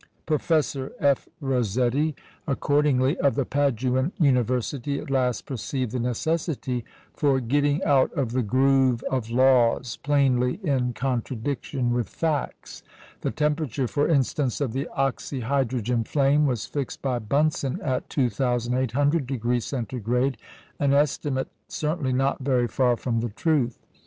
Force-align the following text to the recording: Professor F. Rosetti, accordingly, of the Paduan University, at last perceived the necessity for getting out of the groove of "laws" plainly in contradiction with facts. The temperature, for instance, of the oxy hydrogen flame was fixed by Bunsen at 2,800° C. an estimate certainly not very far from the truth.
Professor 0.25 0.93
F. 0.99 1.29
Rosetti, 1.39 2.15
accordingly, 2.47 3.15
of 3.19 3.35
the 3.35 3.45
Paduan 3.45 4.11
University, 4.19 4.97
at 4.97 5.11
last 5.11 5.45
perceived 5.45 5.91
the 5.91 5.99
necessity 5.99 6.83
for 7.13 7.39
getting 7.39 7.83
out 7.83 8.11
of 8.13 8.31
the 8.31 8.41
groove 8.41 9.03
of 9.11 9.29
"laws" 9.29 9.97
plainly 9.97 10.59
in 10.63 10.91
contradiction 10.93 11.93
with 11.93 12.09
facts. 12.09 12.81
The 13.21 13.29
temperature, 13.29 13.87
for 13.87 14.07
instance, 14.07 14.59
of 14.59 14.73
the 14.73 14.87
oxy 14.95 15.41
hydrogen 15.41 16.03
flame 16.03 16.47
was 16.47 16.65
fixed 16.65 17.03
by 17.03 17.19
Bunsen 17.19 17.79
at 17.83 18.09
2,800° 18.09 19.61
C. 19.61 20.45
an 20.79 20.93
estimate 20.95 21.49
certainly 21.67 22.11
not 22.11 22.39
very 22.39 22.67
far 22.67 22.97
from 22.97 23.19
the 23.19 23.29
truth. 23.29 23.77